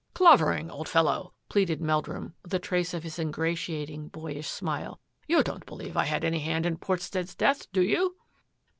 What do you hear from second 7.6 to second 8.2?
do you?"